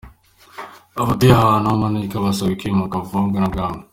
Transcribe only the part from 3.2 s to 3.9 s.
na bwangu